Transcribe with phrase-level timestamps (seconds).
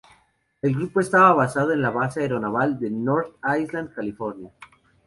[0.63, 4.49] El grupo estaba basado en la Base Aeronaval de North Island, California.